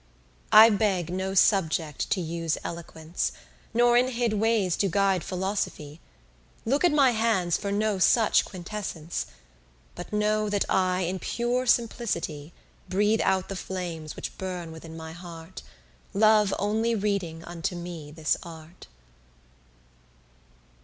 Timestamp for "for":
7.55-7.71